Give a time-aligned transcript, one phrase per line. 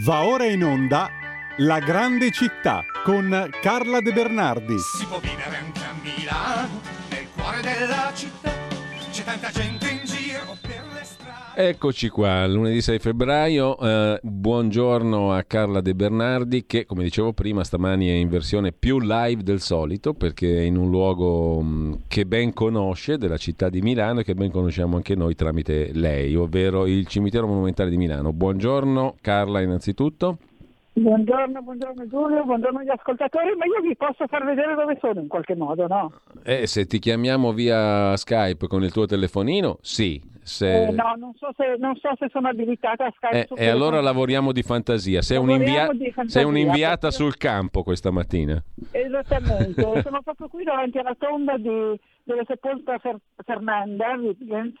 [0.00, 1.10] Va ora in onda
[1.56, 4.78] La grande città con Carla De Bernardi.
[4.78, 8.52] Si può vivere anche a Milano, nel cuore della città.
[9.10, 9.97] C'è tanta gente in
[11.60, 13.76] Eccoci qua, lunedì 6 febbraio.
[13.80, 19.00] eh, buongiorno a Carla De Bernardi che, come dicevo prima, stamani è in versione più
[19.00, 23.80] live del solito perché è in un luogo mh, che ben conosce della città di
[23.80, 28.32] Milano e che ben conosciamo anche noi tramite lei, ovvero il cimitero monumentale di Milano.
[28.32, 30.38] Buongiorno Carla innanzitutto.
[30.98, 35.28] Buongiorno, buongiorno Giulio, buongiorno agli ascoltatori, ma io vi posso far vedere dove sono in
[35.28, 36.12] qualche modo, no?
[36.42, 40.20] E se ti chiamiamo via Skype con il tuo telefonino, sì.
[40.42, 40.86] Se...
[40.86, 43.48] Eh, no, non so, se, non so se sono abilitata a Skype.
[43.54, 45.20] Eh, e allora lavoriamo di fantasia.
[45.20, 48.60] Sei, un'invia- di fantasia, sei un'inviata perché- sul campo questa mattina.
[48.90, 51.68] Esattamente, sono proprio qui davanti alla tomba di,
[52.24, 54.74] è sepolta Fer- Fernanda Wittgens.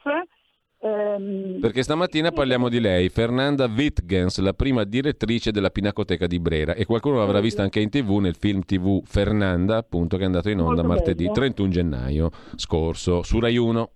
[0.80, 6.74] Ehm, Perché stamattina parliamo di lei, Fernanda Wittgens, la prima direttrice della Pinacoteca di Brera.
[6.74, 10.50] E qualcuno l'avrà vista anche in tv nel film tv Fernanda, appunto, che è andato
[10.50, 11.34] in onda martedì bello.
[11.34, 13.90] 31 gennaio scorso su Rai 1.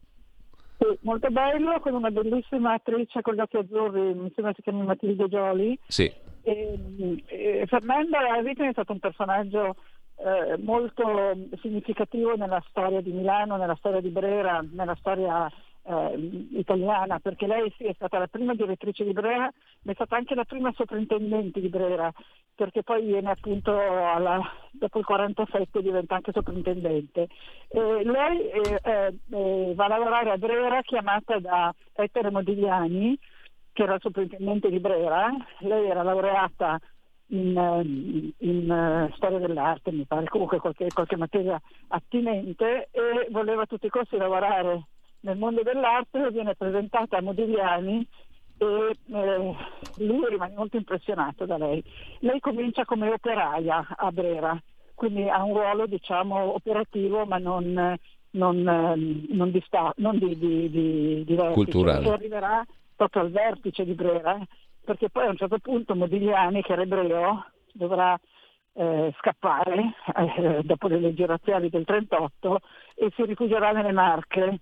[0.78, 4.84] sì, molto bello, con una bellissima attrice con gli occhi azzurri, mi sembra si chiami
[4.84, 5.78] Matilde Gioli.
[5.86, 6.10] Sì,
[6.42, 9.77] E, e Fernanda Wittgen è stato un personaggio
[10.16, 15.50] eh, molto significativo nella storia di Milano, nella storia di Brera, nella storia
[15.84, 19.50] eh, italiana, perché lei sì è stata la prima direttrice di Brera,
[19.83, 22.12] ma è stata anche la prima sovrintendente di Brera,
[22.55, 27.28] perché poi viene appunto alla- dopo il 47 diventa anche sovrintendente.
[27.69, 33.19] E lei eh, eh, eh, va a lavorare a Brera chiamata da Ettore Modigliani,
[33.72, 36.78] che era il sovrintendente di Brera, lei era laureata
[37.28, 43.62] in, eh, in, eh, storia dell'arte, mi pare, comunque qualche, qualche materia attinente e voleva
[43.62, 44.88] a tutti i costi lavorare
[45.23, 48.06] nel mondo dell'arte, viene presentata a Modigliani
[48.59, 49.55] e eh,
[49.97, 51.83] lui rimane molto impressionato da lei.
[52.20, 54.61] Lei comincia come operaia a Brera,
[54.95, 57.97] quindi ha un ruolo diciamo operativo ma non,
[58.31, 61.53] non, ehm, non di, sta- non di, di, di, di vertice.
[61.55, 62.09] Culturale.
[62.09, 64.38] Arriverà proprio al vertice di Brera,
[64.84, 68.19] perché poi a un certo punto Modigliani, che era ebreo, dovrà
[68.75, 72.61] eh, scappare eh, dopo le leggi razziali del 38
[72.94, 74.61] e si rifugierà nelle Marche.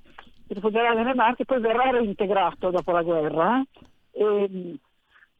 [0.50, 3.62] Si rifugierà nelle Marche, poi verrà reintegrato dopo la guerra
[4.11, 4.77] e,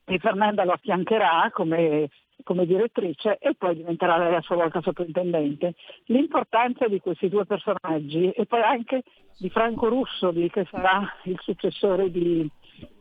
[0.05, 2.11] e Fernanda lo affiancherà come,
[2.45, 5.75] come direttrice e poi diventerà lei a sua volta sovrintendente.
[6.05, 9.03] L'importanza di questi due personaggi e poi anche
[9.37, 12.49] di Franco Russoli che sarà il successore di,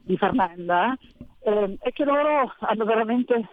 [0.02, 0.98] di Fernanda
[1.44, 3.50] eh, è che loro hanno veramente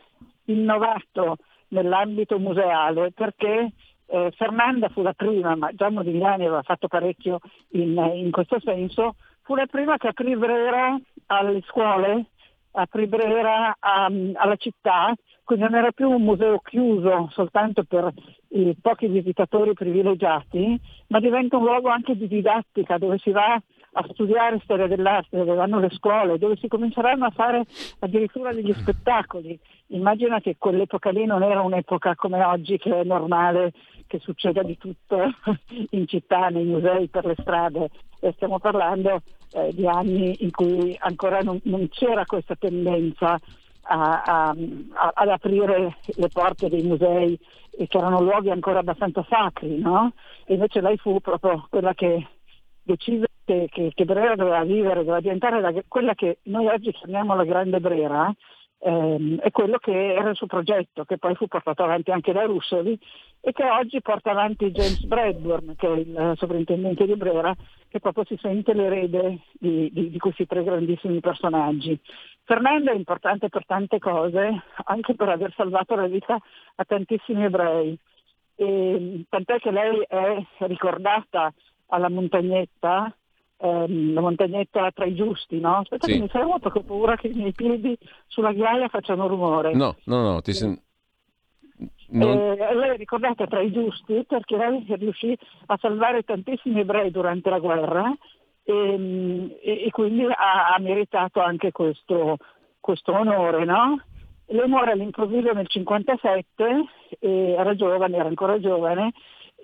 [0.47, 1.37] innovato
[1.69, 3.73] nell'ambito museale perché
[4.07, 7.41] eh, Fernanda fu la prima, ma già Modigliani aveva fatto parecchio
[7.71, 12.27] in, in questo senso, fu la prima che aprì Brera alle scuole,
[12.73, 18.13] aprì Brera a- alla città, quindi non era più un museo chiuso soltanto per
[18.49, 23.61] i pochi visitatori privilegiati, ma diventa un luogo anche di didattica dove si va
[23.99, 27.65] a studiare storia dell'arte, dove vanno le scuole, dove si cominceranno a fare
[28.01, 29.59] addirittura degli spettacoli.
[29.89, 33.73] Immagina che quell'epoca lì non era un'epoca come oggi che è normale
[34.07, 35.17] che succeda di tutto
[35.91, 37.89] in città, nei musei, per le strade.
[38.21, 43.39] E stiamo parlando eh, di anni in cui ancora non, non c'era questa tendenza
[43.89, 44.55] a- a-
[44.93, 47.39] a- ad aprire le porte dei musei
[47.71, 50.13] che erano luoghi ancora abbastanza sacri, no?
[50.45, 52.27] E invece lei fu proprio quella che
[52.87, 57.35] decise che, che, che Brera doveva vivere, doveva diventare la- quella che noi oggi chiamiamo
[57.35, 58.33] la Grande Brera,
[58.79, 62.45] ehm, è quello che era il suo progetto, che poi fu portato avanti anche da
[62.45, 62.99] Russoli
[63.41, 67.55] e che oggi porta avanti James Bradburn, che è il sovrintendente di Brera,
[67.89, 71.99] che proprio si sente l'erede di, di- di questi tre grandissimi personaggi.
[72.45, 76.39] Fernanda è importante per tante cose, anche per aver salvato la vita
[76.77, 77.99] a tantissimi ebrei.
[78.59, 81.53] E, tant'è che lei è ricordata
[81.89, 83.15] alla montagnetta,
[83.59, 85.77] ehm, la montagnetta tra i giusti, no?
[85.79, 86.15] Aspetta Sì.
[86.15, 87.97] che mi fermo perché ho paura che i miei piedi
[88.27, 89.75] sulla ghiaia facciano rumore.
[89.75, 90.79] no, no, no, ti sen-
[92.09, 97.11] non- Eh, lei è ricordata tra i giusti perché lei riuscì a salvare tantissimi ebrei
[97.11, 98.15] durante la guerra
[98.65, 102.37] e, e- e quindi ha, ha meritato anche questo,
[102.81, 103.65] questo onore.
[103.65, 104.01] No?
[104.47, 106.85] Lei muore all'improvviso nel 57,
[107.19, 109.13] e era giovane, era ancora giovane,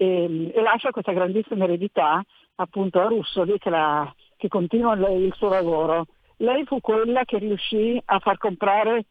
[0.02, 2.22] e, e lascia questa grandissima eredità
[2.56, 6.06] appunto a Russoli che, la- che continua il, il suo lavoro.
[6.38, 9.04] Lei fu quella che riuscì a far comprare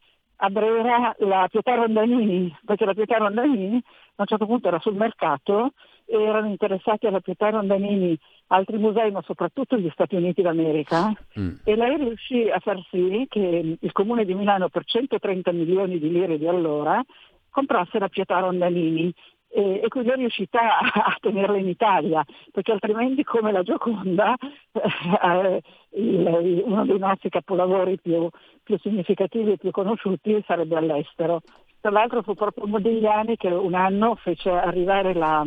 [0.43, 3.75] a Brera la Pietà Rondanini, perché la Pietà Rondanini
[4.15, 5.71] a un certo punto era sul mercato
[6.05, 8.17] e erano interessati alla pietà Rondanini
[8.47, 11.53] altri musei, ma soprattutto gli Stati Uniti d'America, mm.
[11.63, 16.11] e lei riuscì a far sì che il comune di Milano per 130 milioni di
[16.11, 17.01] lire di allora
[17.49, 19.13] comprasse la pietà Rondanini
[19.53, 24.35] e, e quindi è riuscita a, tenerla in Italia, perché altrimenti come la Gioconda,
[24.71, 25.61] eh,
[25.95, 28.29] il, uno dei nostri capolavori più,
[28.63, 31.41] più significativi e più conosciuti sarebbe all'estero.
[31.81, 35.45] Tra l'altro fu proprio Modigliani che un anno fece arrivare la,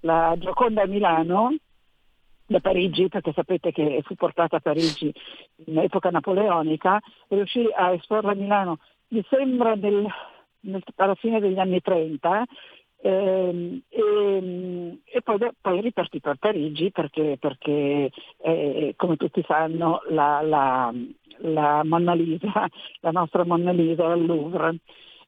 [0.00, 1.54] la Gioconda a Milano
[2.46, 5.12] da Parigi, perché sapete che fu portata a Parigi
[5.66, 6.98] in epoca napoleonica,
[7.28, 8.78] riuscì a esporla a Milano,
[9.08, 10.06] mi sembra nel,
[10.60, 12.44] nel, alla fine degli anni 30,
[13.00, 18.10] eh, e, e poi, poi, ripartì per Parigi perché, perché
[18.42, 20.92] eh, come tutti sanno la, la,
[21.38, 22.68] la, Monna Lisa,
[23.00, 24.78] la nostra Monna Lisa è al Louvre.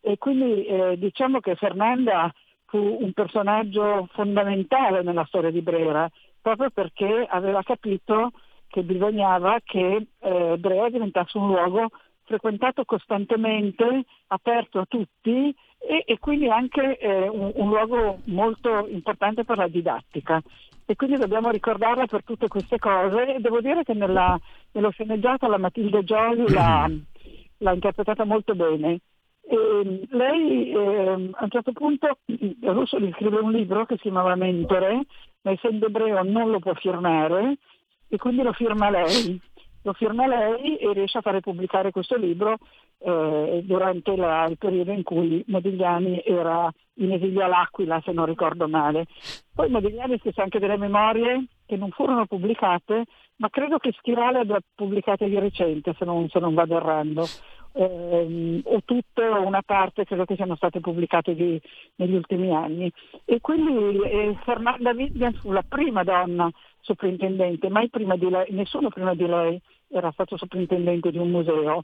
[0.00, 2.32] E quindi eh, diciamo che Fernanda
[2.66, 6.08] fu un personaggio fondamentale nella storia di Brera,
[6.40, 8.30] proprio perché aveva capito
[8.68, 11.88] che bisognava che eh, Brera diventasse un luogo
[12.24, 19.44] frequentato costantemente, aperto a tutti e, e quindi anche eh, un, un, luogo molto importante
[19.44, 20.40] per la didattica.
[20.84, 24.38] E quindi dobbiamo ricordarla per tutte queste cose e devo dire che nella,
[24.72, 26.90] nello sceneggiato la Matilde Gioli l'ha,
[27.58, 28.98] l'ha interpretata molto bene.
[29.42, 32.18] E lei eh, a un certo punto
[32.60, 35.06] Russo gli scrive un libro che si chiamava Mentore,
[35.42, 37.56] ma essendo ebreo non lo può firmare
[38.08, 39.40] e quindi lo firma lei
[39.82, 42.58] lo firma lei e riesce a fare pubblicare questo libro
[42.98, 48.68] eh, durante la, il periodo in cui Modigliani era in esilio all'Aquila, se non ricordo
[48.68, 49.06] male.
[49.54, 53.04] Poi Modigliani scrisse anche delle memorie che non furono pubblicate,
[53.36, 57.26] ma credo che Schirale abbia pubblicate di recente, se non, se non vado errando.
[57.72, 61.60] Eh, o tutte o una parte credo che siano state pubblicate di,
[61.96, 62.92] negli ultimi anni.
[63.24, 66.50] E quindi eh, Fernanda Vivian fu la prima donna
[66.80, 71.82] soprintendente, mai prima di lei, nessuno prima di lei era stato soprintendente di un museo.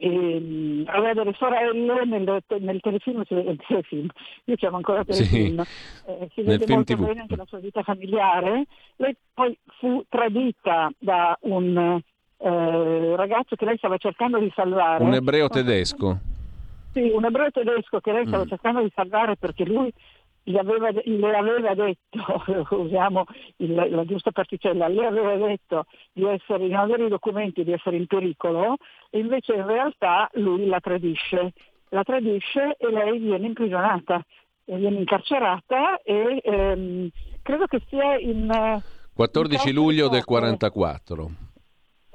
[0.00, 4.08] E, um, aveva delle sorelle nel, nel telefilm, telefilm,
[4.44, 7.04] io chiamo ancora telefilm, sì, eh, si vede molto TV.
[7.04, 8.66] bene anche la sua vita familiare.
[8.96, 12.00] Lei poi fu tradita da un
[12.38, 15.04] eh, ragazzo che lei stava cercando di salvare.
[15.04, 16.18] Un ebreo tedesco.
[16.92, 18.48] Sì, un ebreo tedesco che lei stava mm.
[18.48, 19.92] cercando di salvare perché lui
[20.44, 22.42] le aveva, le aveva detto,
[22.76, 23.24] usiamo
[23.56, 27.72] il, la giusta particella, le aveva detto di, essere, di non avere i documenti, di
[27.72, 28.76] essere in pericolo,
[29.10, 31.52] e invece in realtà lui la tradisce.
[31.90, 34.22] La tradisce e lei viene imprigionata,
[34.64, 37.08] viene incarcerata e ehm,
[37.42, 38.82] credo che sia in...
[39.14, 41.47] 14 in luglio del 44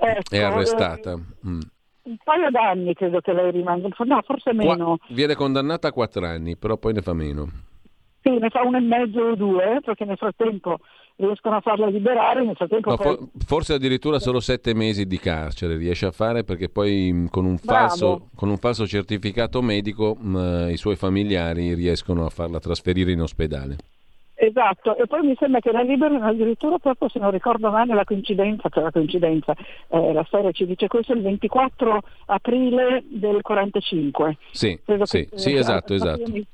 [0.07, 1.13] ecco, è arrestata.
[1.13, 1.59] Eh, mm.
[2.03, 4.97] Un paio d'anni credo che lei rimanga, no forse meno.
[4.97, 7.47] Qua, viene condannata a 4 anni, però poi ne fa meno.
[8.21, 10.79] Sì, ne fa uno e mezzo o due, perché nel frattempo
[11.15, 13.17] riescono a farla liberare, nel frattempo no, poi...
[13.45, 17.57] forse addirittura solo sette mesi di carcere riesce a fare perché poi mm, con un
[17.57, 23.11] falso, con un falso certificato medico mh, mm, i suoi familiari riescono a farla trasferire
[23.11, 23.77] in ospedale.
[24.45, 28.03] Esatto, e poi mi sembra che la liberano addirittura proprio, se non ricordo male, la
[28.03, 29.53] coincidenza, cioè la coincidenza,
[29.87, 34.37] eh, la storia ci dice questo, il 24 aprile del 45.
[34.51, 36.29] Sì, sì, che, sì, esatto, esatto.
[36.29, 36.45] Mi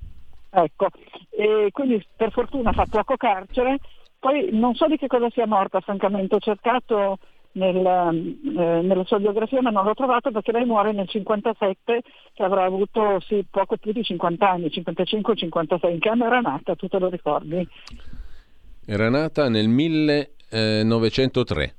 [0.52, 0.88] Ecco,
[1.30, 3.78] e quindi per fortuna fa poco carcere,
[4.18, 7.20] poi non so di che cosa sia morta francamente, ho cercato
[7.54, 12.02] nel, eh, nella sua biografia ma non l'ho trovato perché lei muore nel 57
[12.34, 16.76] che avrà avuto sì, poco più di 50 anni, 55-56, in che anno era nata,
[16.76, 17.68] tu te lo ricordi?
[18.86, 21.74] Era nata nel 1903.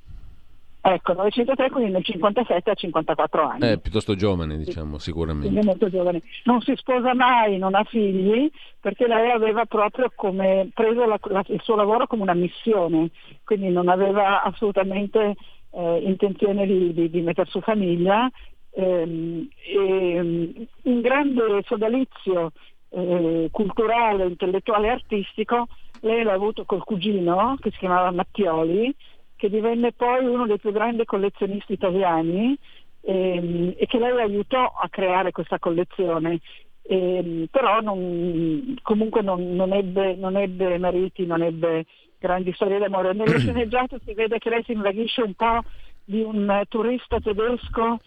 [0.83, 3.69] Ecco, 903, quindi nel 57 a 54 anni.
[3.69, 5.49] È piuttosto giovane, diciamo, sicuramente.
[5.49, 6.23] Quindi molto giovane.
[6.45, 11.45] Non si sposa mai, non ha figli, perché lei aveva proprio come, preso la, la,
[11.49, 13.11] il suo lavoro come una missione,
[13.45, 15.37] quindi non aveva assolutamente
[15.71, 18.29] eh, intenzione di, di, di mettere su famiglia.
[18.73, 22.53] Ehm, e, un grande sodalizio
[22.91, 25.67] eh, culturale, intellettuale e artistico
[26.01, 28.95] lei l'ha avuto col cugino che si chiamava Mattioli
[29.37, 32.57] che divenne poi uno dei più grandi collezionisti italiani
[33.03, 36.41] ehm, e che lei aiutò a creare questa collezione.
[36.83, 41.87] Ehm, però non, comunque non, non, ebbe, non, ebbe, mariti, non ebbe
[42.21, 43.15] grandi storie d'amore.
[43.15, 45.61] Nello sceneggiato si vede che lei si invaghisce un po'
[46.05, 47.99] di un turista tedesco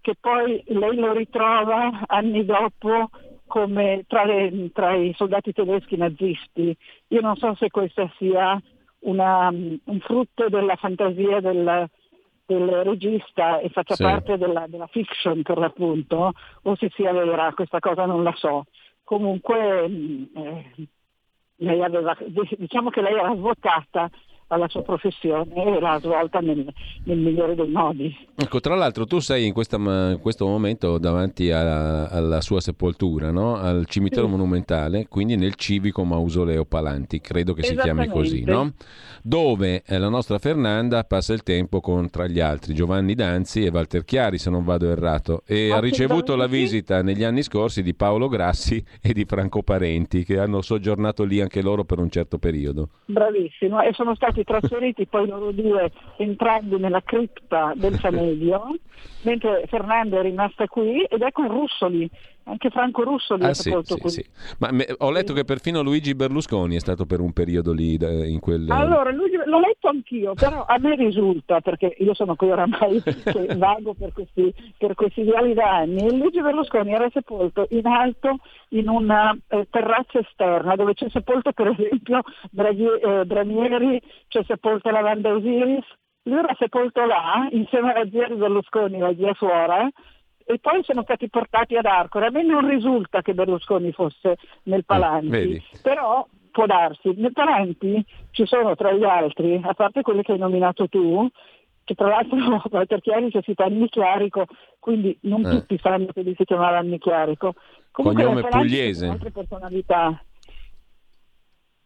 [0.00, 3.10] che poi lei lo ritrova anni dopo
[3.46, 6.76] come tra, le, tra i soldati tedeschi nazisti.
[7.08, 8.60] Io non so se questa sia
[9.00, 11.88] una, un frutto della fantasia del,
[12.46, 14.02] del regista e faccia sì.
[14.02, 16.32] parte della, della, fiction per l'appunto,
[16.62, 18.64] o se sia vera, questa cosa non la so.
[19.04, 20.72] Comunque mm, eh,
[21.58, 22.16] lei aveva,
[22.56, 24.10] diciamo che lei era avvocata
[24.48, 26.66] alla sua professione e l'ha svolta nel,
[27.04, 28.14] nel, migliore dei modi.
[28.34, 33.30] Ecco, tra l'altro tu sei in, questa, in questo momento davanti a, alla sua sepoltura,
[33.30, 33.56] no?
[33.56, 34.30] al cimitero sì.
[34.30, 38.72] monumentale, quindi nel civico mausoleo Palanti, credo che si chiami così, no?
[39.22, 43.70] dove eh, la nostra Fernanda passa il tempo con tra gli altri Giovanni Danzi e
[43.70, 47.94] Walter Chiari, se non vado errato, e ha ricevuto la visita negli anni scorsi di
[47.94, 52.38] Paolo Grassi e di Franco Parenti, che hanno soggiornato lì anche loro per un certo
[52.38, 52.88] periodo.
[53.06, 58.76] Bravissimo, e sono stati stati trasferiti poi loro due entrambi nella cripta del Samedio,
[59.22, 62.08] mentre Fernando è rimasta qui ed è con Russoli,
[62.48, 64.10] anche Franco Russoli ah, è sepolto sì, qui.
[64.10, 64.56] Sì, sì.
[64.58, 68.40] Ma me, ho letto che perfino Luigi Berlusconi è stato per un periodo lì in
[68.40, 68.70] quel...
[68.70, 73.54] Allora, Luigi, l'ho letto anch'io, però a me risulta, perché io sono qui oramai che
[73.56, 78.38] vago per questi, per questi viali da anni, Luigi Berlusconi era sepolto in alto
[78.70, 84.90] in una eh, terrazza esterna dove c'è sepolto per esempio Braghi- eh, Branieri, c'è sepolto
[84.90, 85.84] la Vanda Osiris,
[86.22, 89.88] lui era sepolto là insieme alla zia di Berlusconi, la zia suora,
[90.50, 92.28] e poi sono stati portati ad Arcore.
[92.28, 97.12] A me non risulta che Berlusconi fosse nel ah, Palanti, eh, però può darsi.
[97.16, 101.28] Nel Palanti ci sono tra gli altri, a parte quelli che hai nominato tu,
[101.84, 102.38] che tra l'altro
[102.70, 104.46] Walter Chiari si Anni Chiarico,
[104.78, 105.50] quindi non eh.
[105.50, 107.54] tutti sanno che lui si chiamava Anni Chiarico.
[107.90, 109.06] Comunque Cognome pugliese.
[109.06, 110.24] altre personalità,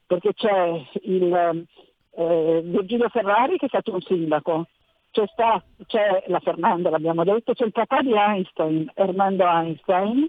[0.07, 1.67] perché c'è il
[2.13, 4.69] eh, Virgilio Ferrari che è stato un sindaco,
[5.13, 10.27] c'è, sta, c'è la Fernanda, l'abbiamo detto, c'è il papà di Einstein, Hernando Einstein,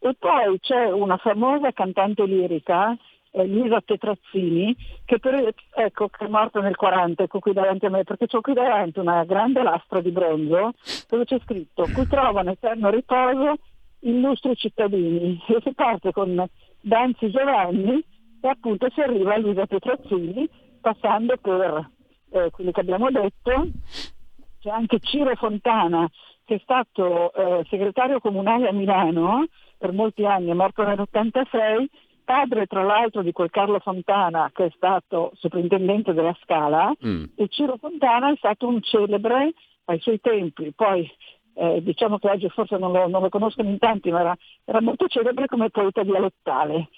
[0.00, 2.94] e poi c'è una famosa cantante lirica,
[3.30, 7.90] eh, Lisa Tetrazzini, che, per, ecco, che è morta nel 40, ecco qui davanti a
[7.90, 10.72] me, perché ho qui davanti una grande lastra di bronzo
[11.08, 13.54] dove c'è scritto qui trovano eterno riposo
[14.00, 16.44] illustri cittadini e si parte con
[16.80, 18.04] Danzi Giovanni
[18.40, 20.48] e appunto si arriva a Lisa Tetrazzini
[20.80, 21.90] passando per
[22.30, 23.68] eh, quelli che abbiamo detto
[24.64, 26.10] c'è anche Ciro Fontana
[26.42, 29.44] che è stato eh, segretario comunale a Milano
[29.76, 31.84] per molti anni, è morto nell'86,
[32.24, 37.24] padre tra l'altro di quel Carlo Fontana che è stato soprintendente della Scala mm.
[37.36, 39.52] e Ciro Fontana è stato un celebre
[39.84, 41.10] ai suoi tempi, poi
[41.56, 44.80] eh, diciamo che oggi forse non lo, non lo conoscono in tanti, ma era, era,
[44.80, 46.88] molto celebre come poeta dialettale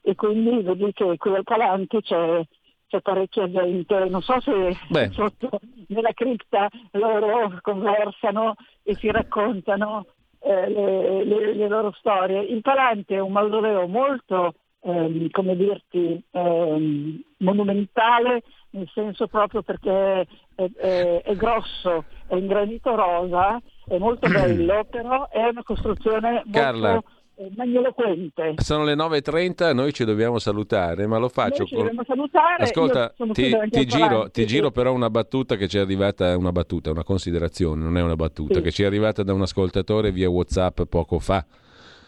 [0.00, 2.44] e quindi vedi che qui al Palanti c'è
[2.92, 5.08] c'è parecchia gente, non so se Beh.
[5.12, 5.48] sotto
[5.88, 10.04] nella cripta loro conversano e si raccontano
[10.40, 12.42] eh, le, le, le, loro storie.
[12.42, 20.26] Il Palante è un mausoleo molto, ehm, come dirti, ehm, monumentale, nel senso proprio perché
[20.54, 26.42] è, è, è grosso, è in granito rosa, è molto bello, però è una costruzione
[26.50, 27.02] Carla.
[27.42, 28.54] Molto magniloquente.
[28.58, 31.90] Sono le 9.30, noi ci dobbiamo salutare, ma lo faccio con...
[32.06, 32.62] salutare.
[32.62, 36.90] Ascolta, ti, ti, giro, ti, giro, però una battuta che ci è arrivata, una battuta,
[36.90, 38.60] una considerazione, non è una battuta, sì.
[38.62, 41.44] che ci è arrivata da un ascoltatore via WhatsApp poco fa.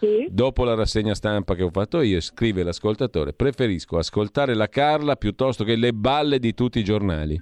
[0.00, 0.26] Sì.
[0.28, 5.64] Dopo la rassegna stampa che ho fatto io, scrive l'ascoltatore, preferisco ascoltare la Carla piuttosto
[5.64, 7.40] che le balle di tutti i giornali.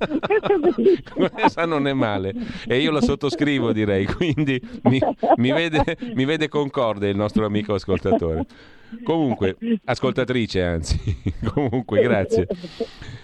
[1.32, 2.34] Questa non è male
[2.66, 4.98] e io la sottoscrivo direi, quindi mi,
[5.36, 8.46] mi, vede, mi vede concorde il nostro amico ascoltatore.
[9.04, 10.98] Comunque, ascoltatrice anzi,
[11.54, 12.46] comunque grazie.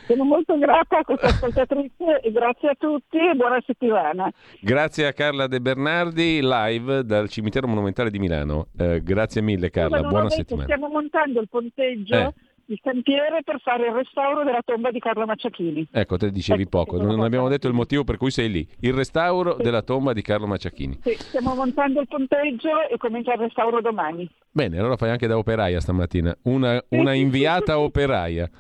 [0.07, 4.31] Sono molto grata a questa ascoltatrice e grazie a tutti e buona settimana.
[4.61, 8.69] Grazie a Carla De Bernardi live dal cimitero monumentale di Milano.
[8.79, 10.67] Eh, grazie mille Carla, buona settimana.
[10.67, 12.15] Stiamo montando il ponteggio.
[12.15, 12.35] Eh
[12.67, 15.89] il cantiere per fare il restauro della tomba di Carlo Macciachini.
[15.91, 18.67] Ecco, te dicevi ecco, poco, non abbiamo detto il motivo per cui sei lì.
[18.81, 19.63] Il restauro sì.
[19.63, 20.99] della tomba di Carlo Macciachini.
[21.03, 24.29] Sì, stiamo montando il ponteggio e comincia il restauro domani.
[24.51, 28.51] Bene, allora fai anche da operaia stamattina, una, una inviata operaia.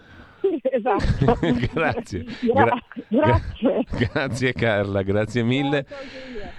[0.76, 1.38] Esatto.
[1.72, 2.24] grazie.
[2.42, 3.84] Gra- grazie.
[4.12, 5.86] grazie Carla, grazie mille.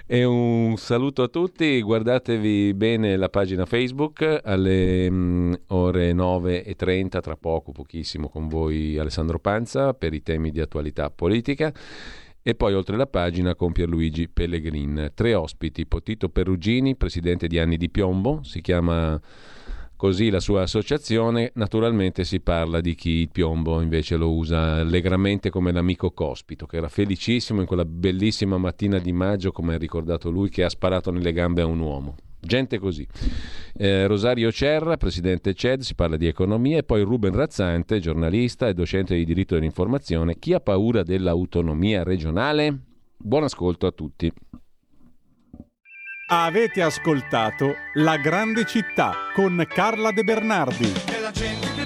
[0.06, 7.36] E un saluto a tutti, guardatevi bene la pagina Facebook alle mm, ore 9.30, tra
[7.36, 11.72] poco, pochissimo, con voi Alessandro Panza per i temi di attualità politica.
[12.40, 15.10] E poi oltre la pagina con Pierluigi Pellegrin.
[15.14, 19.20] Tre ospiti, Potito Perugini, presidente di Anni di Piombo, si chiama
[19.98, 25.50] così la sua associazione, naturalmente si parla di chi il piombo invece lo usa allegramente
[25.50, 30.30] come l'amico cospito, che era felicissimo in quella bellissima mattina di maggio, come ha ricordato
[30.30, 32.14] lui, che ha sparato nelle gambe a un uomo.
[32.40, 33.04] Gente così.
[33.76, 38.74] Eh, Rosario Cerra, presidente CED, si parla di economia, e poi Ruben Razzante, giornalista e
[38.74, 40.38] docente di diritto dell'informazione.
[40.38, 42.82] Chi ha paura dell'autonomia regionale?
[43.16, 44.32] Buon ascolto a tutti.
[46.30, 50.92] Avete ascoltato La grande città con Carla De Bernardi.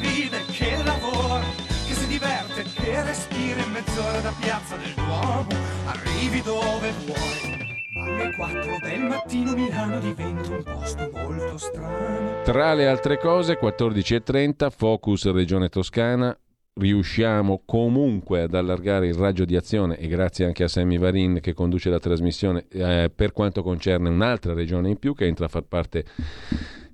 [0.01, 1.45] ride, che lavora,
[1.87, 5.47] che si diverte, che respira in mezz'ora da piazza del Duomo,
[5.85, 7.87] arrivi dove vuoi.
[8.05, 12.43] Alle 4 del mattino Milano diventa un posto molto strano.
[12.43, 16.37] Tra le altre cose, 14.30, Focus Regione Toscana,
[16.75, 21.53] riusciamo comunque ad allargare il raggio di azione e grazie anche a Sammy Varin che
[21.53, 25.65] conduce la trasmissione eh, per quanto concerne un'altra regione in più che entra a far
[25.65, 26.05] parte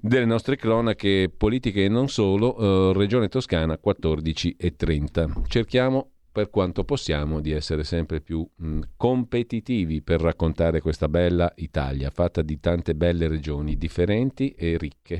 [0.00, 5.42] delle nostre cronache politiche e non solo, eh, Regione Toscana 14 e 30.
[5.46, 12.10] Cerchiamo per quanto possiamo di essere sempre più mh, competitivi per raccontare questa bella Italia
[12.10, 15.16] fatta di tante belle regioni differenti e ricche.